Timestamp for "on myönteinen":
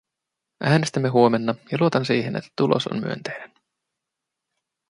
2.87-3.51